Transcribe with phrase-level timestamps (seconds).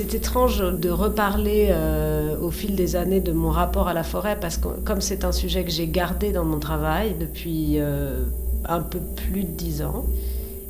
[0.00, 4.38] C'est étrange de reparler euh, au fil des années de mon rapport à la forêt
[4.40, 8.24] parce que comme c'est un sujet que j'ai gardé dans mon travail depuis euh,
[8.64, 10.06] un peu plus de dix ans,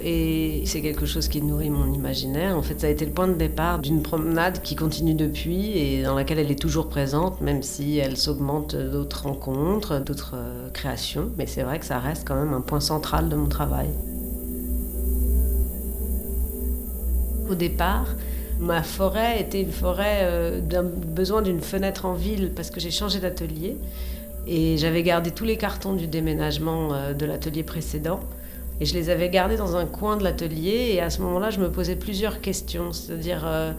[0.02, 2.56] et c'est quelque chose qui nourrit mon imaginaire.
[2.56, 6.02] En fait, ça a été le point de départ d'une promenade qui continue depuis et
[6.02, 11.30] dans laquelle elle est toujours présente, même si elle s'augmente d'autres rencontres, d'autres euh, créations.
[11.38, 13.90] Mais c'est vrai que ça reste quand même un point central de mon travail.
[17.48, 18.06] Au départ,
[18.60, 22.90] ma forêt était une forêt euh, d'un besoin d'une fenêtre en ville parce que j'ai
[22.90, 23.76] changé d'atelier
[24.46, 28.20] et j'avais gardé tous les cartons du déménagement euh, de l'atelier précédent.
[28.80, 30.92] Et je les avais gardés dans un coin de l'atelier.
[30.94, 32.92] Et à ce moment-là, je me posais plusieurs questions.
[32.92, 33.72] C'est-à-dire, euh,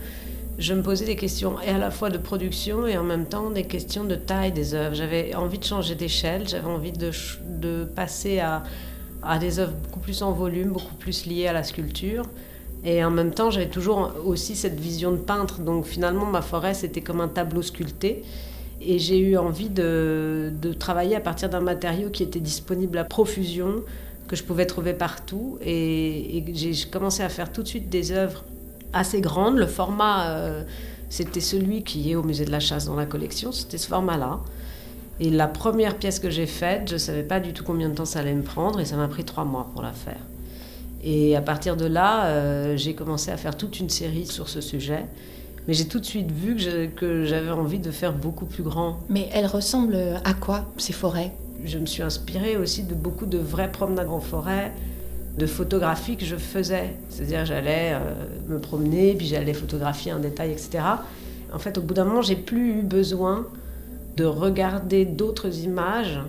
[0.59, 3.49] je me posais des questions et à la fois de production et en même temps
[3.49, 4.93] des questions de taille des œuvres.
[4.93, 6.47] J'avais envie de changer d'échelle.
[6.47, 7.09] J'avais envie de,
[7.49, 8.61] de passer à,
[9.23, 12.25] à des œuvres beaucoup plus en volume, beaucoup plus liées à la sculpture.
[12.83, 15.59] Et en même temps, j'avais toujours aussi cette vision de peintre.
[15.59, 18.23] Donc finalement, ma forêt, c'était comme un tableau sculpté.
[18.81, 23.03] Et j'ai eu envie de, de travailler à partir d'un matériau qui était disponible à
[23.03, 23.83] profusion,
[24.27, 25.59] que je pouvais trouver partout.
[25.63, 28.43] Et, j'ai commencé à faire tout de suite des œuvres
[28.93, 29.57] assez grandes.
[29.57, 30.63] Le format, euh,
[31.09, 34.39] c'était celui qui est au musée de la chasse dans la collection, c'était ce format-là.
[35.19, 37.93] Et la première pièce que j'ai faite, je ne savais pas du tout combien de
[37.93, 40.17] temps ça allait me prendre et ça m'a pris trois mois pour la faire.
[41.03, 44.61] Et à partir de là, euh, j'ai commencé à faire toute une série sur ce
[44.61, 45.05] sujet.
[45.67, 46.55] Mais j'ai tout de suite vu
[46.95, 48.97] que j'avais envie de faire beaucoup plus grand.
[49.09, 51.31] Mais elle ressemble à quoi, ces forêts?
[51.63, 54.71] Je me suis inspirée aussi de beaucoup de vraies promenades en forêt,
[55.37, 56.95] de photographies que je faisais.
[57.09, 57.99] C'est-à-dire, j'allais euh,
[58.47, 60.79] me promener, puis j'allais photographier un détail, etc.
[61.53, 63.45] En fait, au bout d'un moment, j'ai plus eu besoin
[64.17, 66.19] de regarder d'autres images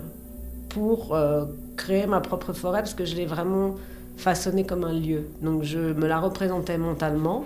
[0.69, 1.45] pour euh,
[1.77, 3.77] créer ma propre forêt, parce que je l'ai vraiment
[4.17, 5.29] façonnée comme un lieu.
[5.43, 7.45] Donc, je me la représentais mentalement,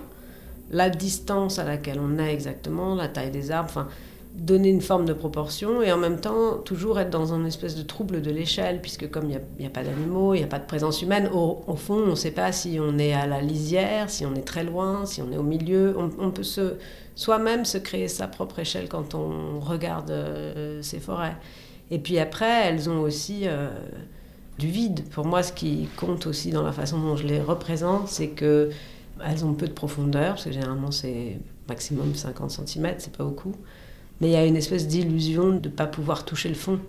[0.70, 3.88] la distance à laquelle on est exactement, la taille des arbres, enfin
[4.36, 7.82] donner une forme de proportion et en même temps toujours être dans un espèce de
[7.82, 10.66] trouble de l'échelle, puisque comme il n'y a, pas d'animaux, il n'y a pas de
[10.66, 14.26] présence humaine, au, fond, on ne sait pas si on est à la lisière, si
[14.26, 15.96] on est très loin, si on est au milieu.
[16.18, 16.74] On, peut se,
[17.14, 21.36] soi-même se créer sa propre échelle quand on regarde euh, ces forêts.
[21.90, 23.68] Et puis après, elles ont aussi euh,
[24.58, 25.04] du vide.
[25.10, 28.70] Pour moi, ce qui compte aussi dans la façon dont je les représente, c'est que
[29.24, 33.54] elles ont peu de profondeur, parce que généralement c'est maximum 50 cm, c'est pas beaucoup.
[34.20, 36.80] Mais il y a une espèce d'illusion de ne pas pouvoir toucher le fond,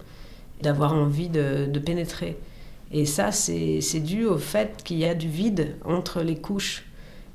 [0.62, 2.38] d'avoir envie de, pénétrer.
[2.92, 6.86] Et ça, c'est dû au fait qu'il y a du vide entre les couches.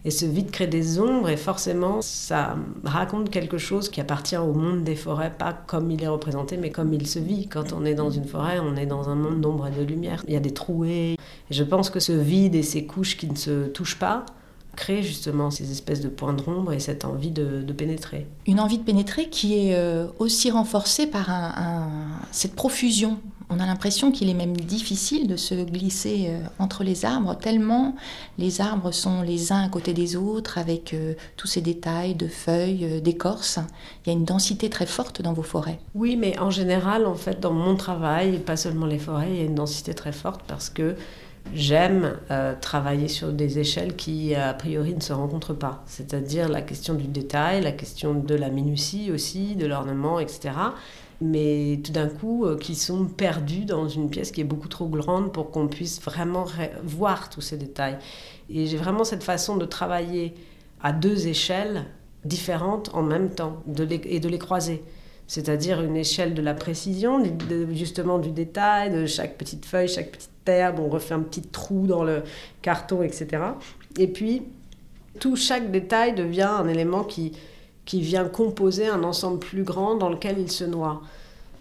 [0.04, 4.52] Et ce vide crée des ombres et forcément, ça raconte quelque chose qui appartient au
[4.52, 7.46] monde des forêts, pas comme il est représenté, mais comme il se vit.
[7.46, 10.24] Quand on est dans une forêt, on est dans un monde d'ombre et de lumière.
[10.26, 11.12] Il y a des trouées.
[11.50, 14.26] Et je pense que ce vide et ces couches qui ne se touchent pas,
[14.76, 18.26] créer justement ces espèces de points d'ombre et cette envie de, pénétrer.
[18.46, 21.30] Une envie de pénétrer qui est euh, aussi renforcée par
[22.30, 23.18] cette profusion.
[23.50, 27.94] On a l'impression qu'il est même difficile de se glisser euh, entre les arbres, tellement
[28.38, 32.28] les arbres sont les uns à côté des autres, avec euh, tous ces détails de
[32.28, 33.58] feuilles, d'écorce.
[34.04, 35.78] Il y a une densité très forte dans vos forêts.
[35.94, 39.40] Oui, mais en général, en fait, dans mon travail, pas seulement les forêts, il y
[39.40, 40.96] a une densité très forte parce que
[41.54, 45.82] J'aime euh, travailler sur des échelles qui, a priori, ne se rencontrent pas.
[45.86, 50.50] C'est-à-dire la question du détail, la question de la minutie aussi, de l'ornement, etc.
[51.20, 54.86] Mais tout d'un coup, euh, qui sont perdus dans une pièce qui est beaucoup trop
[54.86, 56.47] grande pour qu'on puisse vraiment
[56.82, 57.98] voir tous ces détails.
[58.48, 60.34] Et j'ai vraiment cette façon de travailler
[60.82, 61.84] à deux échelles
[62.25, 63.62] différentes en même temps
[64.04, 64.82] et de les croiser
[65.32, 67.22] c'est-à-dire une échelle de la précision,
[67.70, 71.87] justement du détail, de chaque petite feuille, chaque petite herbe, on refait un petit trou
[71.87, 72.22] dans le
[72.60, 73.43] carton, etc.
[73.98, 74.43] Et puis,
[75.20, 77.32] tout chaque détail devient un élément qui,
[77.87, 81.00] qui vient composer un ensemble plus grand dans lequel il se noie.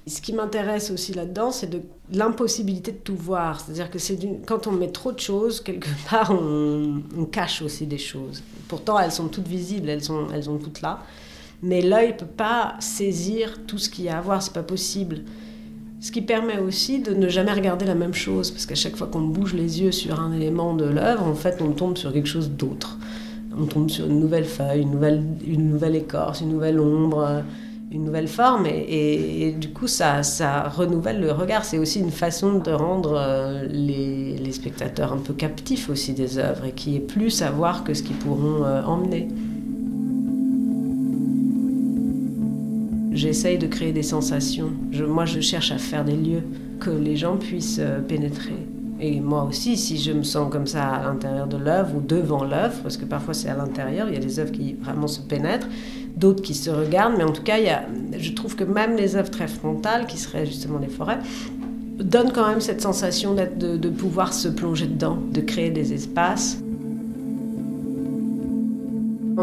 [0.06, 1.81] Ce qui m'intéresse aussi là-dedans, c'est de
[2.12, 3.62] l'impossibilité de tout voir.
[3.62, 7.85] C'est-à-dire que c'est quand on met trop de choses, quelque part, on, on, cache aussi
[7.85, 8.44] des choses.
[8.67, 11.00] Pourtant, elles sont toutes visibles, elles sont, elles sont toutes là.
[11.63, 14.63] Mais l'œil ne peut pas saisir tout ce qu'il y a à voir, c'est pas
[14.63, 15.19] possible.
[15.99, 19.05] Ce qui permet aussi de ne jamais regarder la même chose, parce qu'à chaque fois
[19.05, 22.27] qu'on bouge les yeux sur un élément de l'œuvre, en fait, on tombe sur quelque
[22.27, 22.97] chose d'autre.
[23.55, 27.43] On tombe sur une nouvelle feuille, une nouvelle, une nouvelle écorce, une nouvelle ombre,
[27.91, 31.65] une nouvelle forme, et, du coup, ça, ça renouvelle le regard.
[31.65, 36.65] C'est aussi une façon de rendre euh, les, spectateurs un peu captifs aussi des œuvres,
[36.65, 39.27] et qui est plus à voir que ce qu'ils pourront euh, emmener.
[43.21, 44.71] J'essaye de créer des sensations.
[45.07, 46.41] moi, je cherche à faire des lieux
[46.79, 48.65] que les gens puissent euh, pénétrer.
[49.00, 52.44] Et moi aussi, si je me sens comme ça à l'intérieur de l'œuvre ou devant
[52.44, 55.21] l'œuvre, parce que parfois c'est à l'intérieur, il y a des œuvres qui vraiment se
[55.21, 55.68] pénètrent,
[56.15, 57.83] d'autres qui se regardent, mais en tout cas, il y a,
[58.18, 61.19] je trouve que même les œuvres très frontales, qui seraient justement les forêts,
[62.00, 66.57] donnent quand même cette sensation de pouvoir se plonger dedans, de créer des espaces.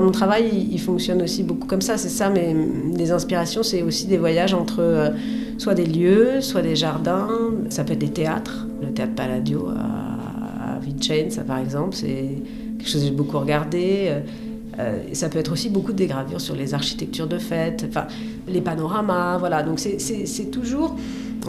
[0.00, 2.54] Mon travail, il fonctionne aussi beaucoup comme ça, c'est ça, mais
[2.92, 5.10] des inspirations, c'est aussi des voyages entre euh,
[5.58, 7.28] soit des lieux, soit des jardins,
[7.68, 12.42] ça peut être des théâtres, le théâtre Palladio à, à Vicenza par exemple, c'est
[12.78, 14.06] quelque chose que j'ai beaucoup regardé.
[14.08, 14.20] Euh,
[14.78, 18.06] euh, ça peut être aussi beaucoup des gravures sur les architectures de fête, enfin
[18.46, 19.62] les panoramas, voilà.
[19.62, 20.94] Donc c'est toujours,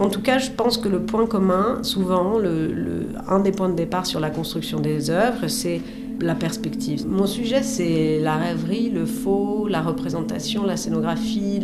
[0.00, 3.76] en tout cas, je pense que le point commun, souvent, le, un des points de
[3.76, 5.80] départ sur la construction des œuvres, c'est
[6.20, 7.06] la perspective.
[7.06, 11.60] Mon sujet, c'est la rêverie, le faux, la représentation, la scénographie,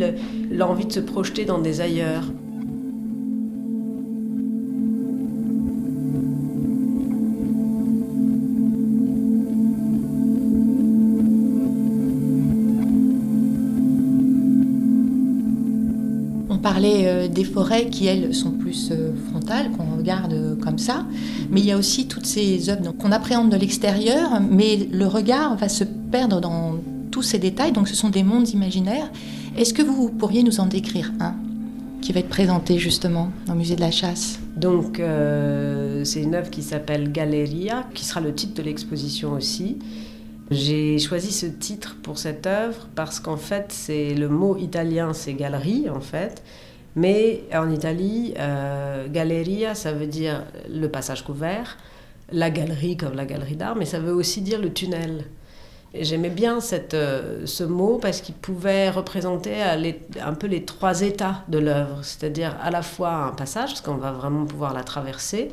[0.51, 2.25] l'envie de se projeter dans des ailleurs.
[17.37, 21.07] Des forêts qui, elles, sont plus euh, frontales, qu'on regarde euh, comme ça.
[21.51, 25.57] Mais il y a aussi toutes ces œuvres qu'on appréhende de l'extérieur, mais le regard
[25.57, 26.77] va se perdre dans
[27.11, 27.73] tous ces détails.
[27.73, 29.11] Donc ce sont des mondes imaginaires.
[29.57, 31.35] Est-ce que vous pourriez nous en décrire un
[32.01, 34.39] qui va être présenté justement au musée de la chasse?
[34.57, 35.01] Donc
[36.05, 39.79] c'est une œuvre qui s'appelle Galeria, qui sera le titre de l'exposition aussi.
[40.51, 45.35] J'ai choisi ce titre pour cette œuvre parce qu'en fait, c'est le mot italien, c'est
[45.35, 46.43] galerie en fait.
[46.97, 51.77] Mais en Italie, euh, galleria, ça veut dire le passage couvert,
[52.33, 55.27] la galerie comme la galerie d'art, mais ça veut aussi dire le tunnel.
[55.95, 61.03] J'aimais bien cette, euh, ce mot parce qu'il pouvait représenter euh, un peu les trois
[61.03, 64.83] états de l'œuvre, c'est-à-dire à la fois un passage, parce qu'on va vraiment pouvoir la
[64.83, 65.51] traverser,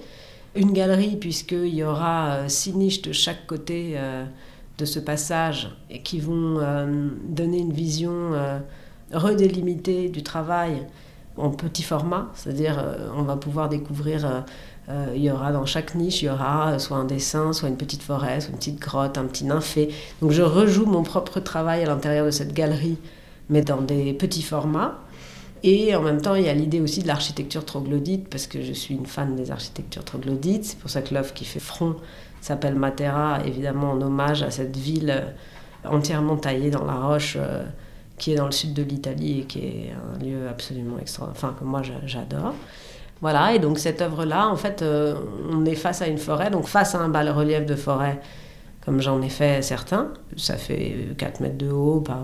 [0.56, 3.98] une galerie, puisqu'il y aura six niches de chaque côté
[4.78, 6.60] de ce passage et qui vont
[7.28, 8.34] donner une vision
[9.12, 10.86] redélimitée du travail
[11.38, 14.42] en petit format, c'est-à-dire euh, on va pouvoir découvrir, euh,
[14.90, 17.78] euh, il y aura dans chaque niche, il y aura soit un dessin, soit une
[17.78, 19.90] petite forêt, soit une petite grotte, un petit nymphée.
[20.22, 22.98] Donc je rejoue mon propre travail à l'intérieur de cette galerie,
[23.50, 25.00] mais dans des petits formats.
[25.64, 28.74] Et en même temps, il y a l'idée aussi de l'architecture troglodyte, parce que je
[28.74, 30.66] suis une fan des architectures troglodytes.
[30.66, 31.96] C'est pour ça que l'œuvre qui fait front
[32.42, 35.34] s'appelle Matera, évidemment en hommage à cette ville
[35.86, 37.38] entièrement taillée dans la roche
[38.24, 41.56] qui est dans le sud de l'Italie et qui est un lieu absolument extraordinaire, enfin
[41.60, 42.54] que moi j'adore.
[43.20, 45.16] Voilà, et donc cette œuvre-là, en fait, euh,
[45.52, 48.22] on est face à une forêt, donc face à un bas-relief de forêt,
[48.86, 52.22] comme j'en ai fait certains, ça fait 4 mètres de haut par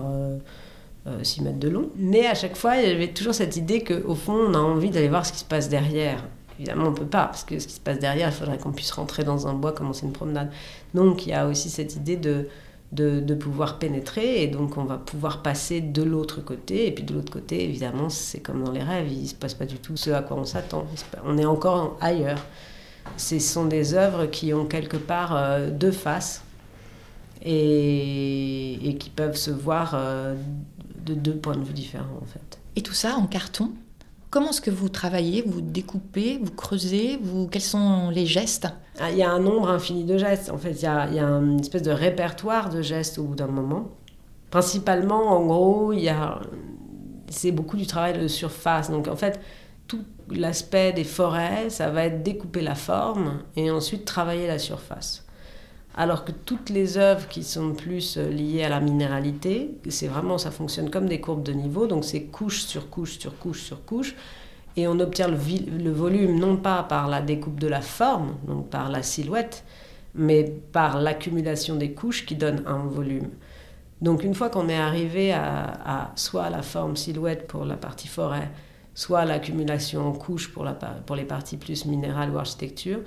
[1.06, 1.90] euh, euh, mètres de long.
[1.96, 4.88] Mais à chaque fois, il y avait toujours cette idée qu'au fond, on a envie
[4.88, 6.24] d'aller voir ce qui se passe derrière.
[6.58, 8.72] Évidemment, on ne peut pas, parce que ce qui se passe derrière, il faudrait qu'on
[8.72, 10.50] puisse rentrer dans un bois, commencer une promenade.
[10.94, 12.46] Donc il y a aussi cette idée de
[12.92, 16.86] de, pouvoir pénétrer et donc on va pouvoir passer de l'autre côté.
[16.86, 19.66] Et puis de l'autre côté évidemment c'est comme dans les rêves il se passe pas
[19.66, 20.86] du tout ce à quoi on s'attend.
[21.24, 22.44] On est encore ailleurs.
[23.16, 26.42] Ce sont des œuvres qui ont quelque part euh, deux faces
[27.42, 30.34] et, et, qui peuvent se voir euh,
[31.04, 32.58] de deux points de vue différents en fait.
[32.76, 33.72] Et tout ça en carton?
[34.30, 37.18] Comment est-ce que vous travaillez Vous découpez, vous creusez.
[37.50, 38.68] Quels sont les gestes?
[39.00, 40.50] Ah, Il y a un nombre infini de gestes.
[40.50, 43.88] En fait, il y a, une espèce de répertoire de gestes au bout d'un moment.
[44.50, 45.92] Principalement, en gros,
[47.28, 48.88] c'est beaucoup du travail de surface.
[48.88, 49.40] Donc, en fait,
[49.88, 55.26] tout l'aspect des forêts, ça va être découper la forme et ensuite travailler la surface.
[55.96, 60.38] Alors que toutes les œuvres qui sont plus euh, liées à la minéralité, c'est vraiment,
[60.38, 63.84] ça fonctionne comme des courbes de niveau, donc c'est couche sur couche sur couche sur
[63.84, 64.14] couche,
[64.76, 68.88] et on obtient le, volume non pas par la découpe de la forme, donc par
[68.88, 69.64] la silhouette,
[70.14, 73.28] mais par l'accumulation des couches qui donne un volume.
[74.00, 78.48] Donc une fois qu'on est arrivé à, soit la forme silhouette pour la partie forêt,
[78.94, 83.00] soit l'accumulation en couches pour, la, pour les parties plus minérales ou architecture,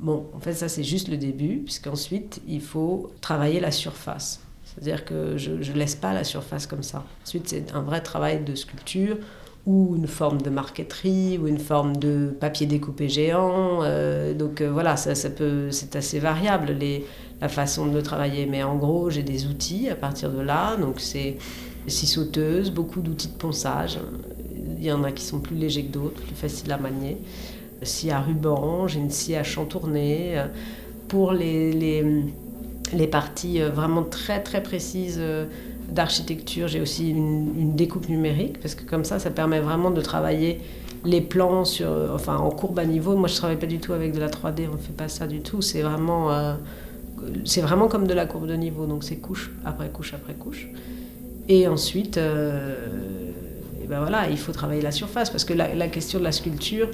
[0.00, 4.40] Bon, en fait, ça, c'est juste le début, puisqu'ensuite, il faut travailler la surface.
[4.64, 7.04] C'est-à-dire que je ne laisse pas la surface comme ça.
[7.24, 9.16] Ensuite, c'est un vrai travail de sculpture
[9.66, 13.80] ou une forme de marqueterie ou une forme de papier découpé géant.
[13.82, 16.78] Euh, donc euh, voilà, ça, c'est assez variable
[17.42, 18.46] la façon de travailler.
[18.46, 20.76] Mais en gros, j'ai des outils à partir de là.
[20.76, 21.36] Donc c'est
[21.86, 23.98] scie sauteuse, beaucoup d'outils de ponçage.
[24.78, 27.18] Il y en a qui sont plus légers que d'autres, plus faciles à manier
[27.82, 30.38] scie à ruban, j'ai une scie à chantourner.
[30.38, 30.46] Euh,
[31.08, 31.72] pour les,
[32.92, 35.46] les, parties euh, vraiment très très précises euh,
[35.88, 40.60] d'architecture, j'ai aussi une, découpe numérique, parce que comme ça, ça permet vraiment de travailler
[41.04, 43.16] les plans sur, enfin, en courbe à niveau.
[43.16, 45.26] Moi, je travaille pas du tout avec de la 3D, on ne fait pas ça
[45.26, 45.62] du tout.
[45.62, 46.28] C'est vraiment,
[47.56, 50.68] vraiment comme de la courbe de niveau, donc c'est couche après couche après couche.
[51.48, 52.20] Et ensuite,
[53.88, 56.90] ben voilà, il faut travailler la surface parce que la question de la sculpture,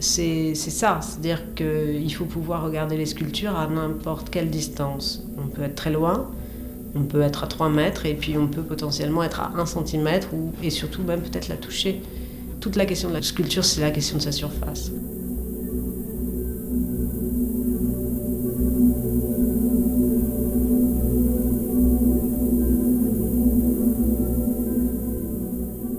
[0.00, 5.24] c'est ça, c'est-à-dire qu'il faut pouvoir regarder les sculptures à n'importe quelle distance.
[5.36, 6.30] On peut être très loin,
[6.94, 10.08] on peut être à 3 mètres et puis on peut potentiellement être à 1 cm
[10.62, 12.00] et surtout même peut-être la toucher.
[12.60, 14.90] Toute la question de la sculpture, c'est la question de sa surface.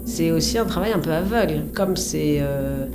[0.05, 2.87] C'est aussi un travail un peu aveugle, comme c'est euh,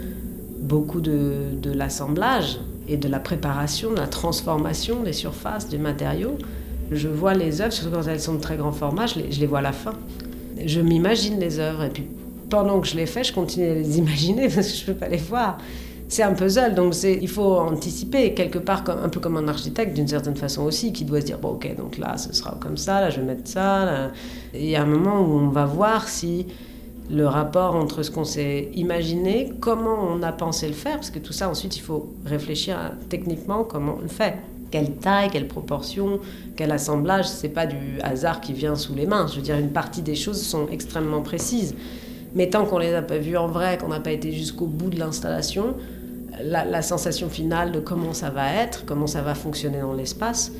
[0.64, 6.36] beaucoup de, de l'assemblage et de la préparation, de la transformation des surfaces, des matériaux.
[6.90, 9.40] Je vois les œuvres, surtout quand elles sont de très grand format, je les, je
[9.40, 9.94] les vois à la fin.
[10.64, 12.06] Je m'imagine les œuvres et puis
[12.50, 14.98] pendant que je les fais, je continue à les imaginer parce que je ne peux
[14.98, 15.58] pas les voir.
[16.06, 20.06] C'est un puzzle, donc il faut anticiper quelque part, un peu comme un architecte d'une
[20.06, 23.00] certaine façon aussi, qui doit se dire bon ok, donc là ce sera comme ça,
[23.00, 23.84] là je vais mettre ça.
[23.84, 24.10] Là.
[24.54, 26.46] il y a un moment où on va voir si
[27.10, 31.18] le rapport entre ce qu'on s'est imaginé, comment on a pensé le faire, parce que
[31.18, 34.34] tout ça ensuite il faut réfléchir techniquement comment on le fait
[34.74, 36.18] quelle taille, quelle proportion,
[36.56, 37.28] quel assemblage.
[37.28, 39.28] C'est pas du hasard qui vient sous les mains.
[39.28, 41.76] Je veux dire, une partie des choses sont extrêmement précises.
[42.34, 44.90] Mais tant qu'on les a pas vues en vrai, qu'on n'a pas été jusqu'au bout
[44.90, 45.76] de l'installation,
[46.42, 50.50] la, sensation finale de comment ça va être, comment ça va fonctionner dans l'espace,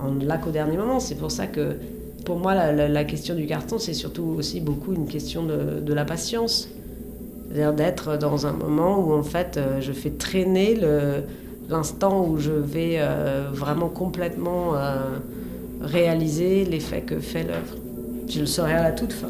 [0.00, 1.00] on ne l'a qu'au dernier moment.
[1.00, 1.76] C'est pour ça que,
[2.26, 6.68] pour moi, la, question du carton, c'est surtout aussi beaucoup une question de, la patience.
[7.48, 10.76] C'est-à-dire d'être dans un moment où, en fait, euh, je fais traîner
[11.68, 15.18] l'instant où je vais euh, vraiment complètement euh,
[15.80, 17.76] réaliser l'effet que fait l'œuvre.
[18.28, 19.28] Je le saurai à la toute fin.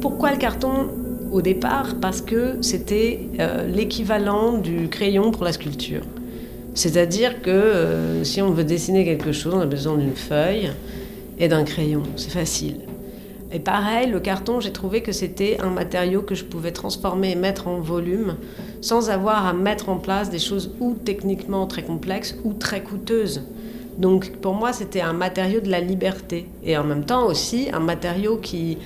[0.00, 1.03] Pourquoi le carton?
[1.34, 6.02] Au départ Parce que c'était euh, l'équivalent du crayon pour la sculpture.
[6.74, 10.70] C'est-à-dire que si on veut dessiner quelque chose, on a besoin d'une feuille,
[11.38, 12.02] et d'un crayon.
[12.16, 12.80] C'est facile.
[13.52, 17.36] Et pareil, le carton, j'ai trouvé que c'était un matériau que je pouvais transformer et
[17.36, 18.36] mettre en volume
[18.80, 23.42] sans avoir à mettre en place des choses ou techniquement très complexes ou très coûteuses.
[23.98, 27.78] Donc pour moi, c'était un matériau de la liberté et en même temps aussi un
[27.78, 28.78] matériau qui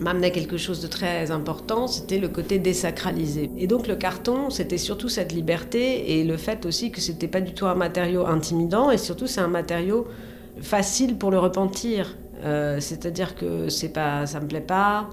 [0.00, 3.50] m'amenait quelque chose de très important, c'était le côté désacralisé.
[3.58, 7.40] Et donc le carton, c'était surtout cette liberté et le fait aussi que c'était pas
[7.40, 10.06] du tout un matériau intimidant et surtout c'est un matériau
[10.60, 12.16] facile pour le repentir.
[12.44, 15.08] Euh, c'est-à-dire que c'est pas, ça me plaît pas,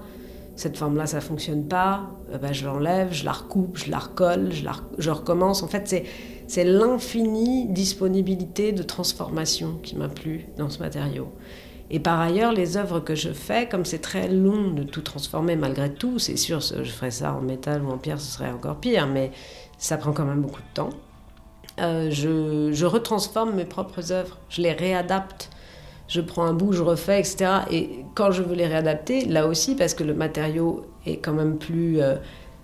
[0.56, 4.50] cette forme-là, ça fonctionne pas, euh, ben, je l'enlève, je la recoupe, je la recolle,
[4.52, 4.64] je,
[4.98, 5.62] je recommence.
[5.62, 6.04] En fait,
[6.46, 11.28] c'est l'infinie disponibilité de transformation qui m'a plu dans ce matériau.
[11.92, 15.56] Et par ailleurs, les œuvres que je fais, comme c'est très long de tout transformer
[15.56, 18.76] malgré tout, c'est sûr, je ferais ça en métal ou en pierre, ce serait encore
[18.76, 19.30] pire, mais
[19.76, 20.90] ça prend quand même beaucoup de temps.
[21.80, 25.50] Euh, je, retransforme mes propres œuvres, je les réadapte.
[26.08, 27.46] Je prends un bout, je refais, etc.
[27.70, 31.58] Et quand je veux les réadapter, là aussi, parce que le matériau est quand même
[31.58, 32.16] plus euh,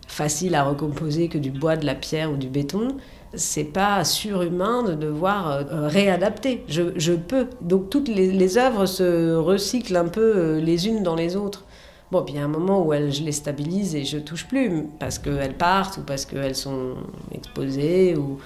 [0.06, 2.97] facile à recomposer que du bois, de la pierre ou du béton,
[3.38, 6.64] c'est pas surhumain de devoir euh, réadapter.
[6.68, 7.47] Je, peux.
[7.61, 11.64] Donc toutes les, œuvres se recyclent un peu les unes dans les autres.
[12.11, 14.87] Bon, puis il y a un moment où je les stabilise et je touche plus
[14.99, 16.95] parce qu'elles partent ou parce qu'elles sont
[17.35, 18.38] exposées ou,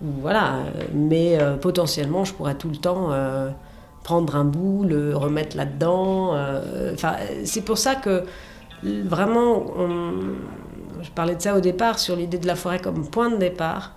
[0.00, 3.50] voilà, mais euh, potentiellement, je pourrais tout le temps euh,
[4.02, 6.34] prendre un bout, le remettre là-dedans.
[6.34, 6.94] Euh,
[7.44, 8.24] c'est pour ça que
[8.82, 9.66] vraiment,
[11.02, 13.92] je parlais de ça au départ sur l'idée de la forêt comme point de départ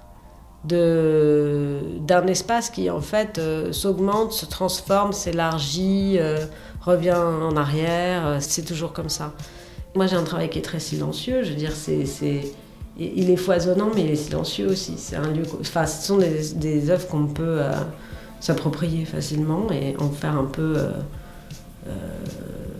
[0.67, 3.39] d'un espace qui en fait
[3.71, 6.19] s'augmente, se transforme, s'élargit,
[6.81, 8.37] revient en arrière.
[8.39, 9.33] c'est toujours comme ça.
[9.95, 11.43] Moi, j'ai un travail qui est très silencieux.
[11.43, 12.05] Je veux dire, c'est
[12.99, 14.95] il est foisonnant, mais il est silencieux aussi.
[14.97, 15.43] C'est un lieu.
[15.59, 17.71] Enfin, ce sont des, des œuvres qu'on peut euh,
[18.39, 20.91] s'approprier facilement et en faire un peu euh,
[21.87, 21.91] euh,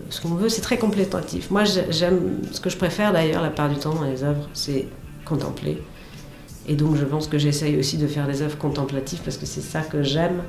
[0.10, 0.50] ce qu'on veut.
[0.50, 1.52] C'est très complétatif.
[1.52, 2.42] Moi, j'aime.
[2.52, 4.88] Ce que je préfère d'ailleurs, la part du temps dans les œuvres, c'est
[5.26, 5.84] contempler.
[6.68, 9.62] Et donc, je pense que j'essaye aussi de faire des œuvres contemplatives parce que c'est
[9.62, 10.44] ça que j'aime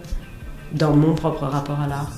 [0.73, 2.13] dans mon propre rapport à l'art.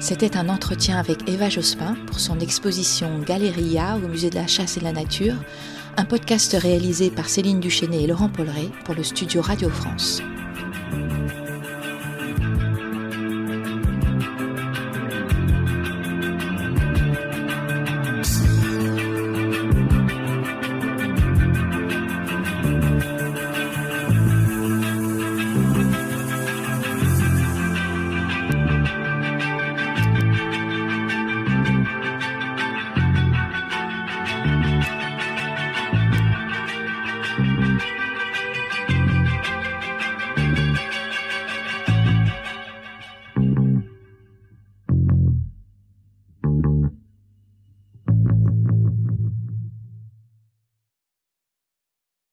[0.00, 4.76] C'était un entretien avec Eva Jospin pour son exposition Galéria au Musée de la Chasse
[4.76, 5.34] et de la Nature,
[5.96, 10.22] un podcast réalisé par Céline Duchesnay et Laurent Polleret pour le studio Radio France.